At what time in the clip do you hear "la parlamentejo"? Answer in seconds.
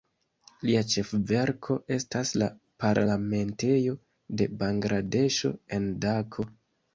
2.43-3.95